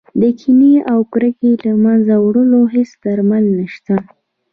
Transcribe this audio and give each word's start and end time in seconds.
د 0.19 0.21
کینې 0.39 0.73
او 0.91 0.99
کرکې 1.13 1.51
له 1.65 1.73
منځه 1.83 2.13
وړلو 2.19 2.61
هېڅ 2.75 2.89
درمل 3.03 3.43
نه 3.57 3.65
شته. 3.73 3.95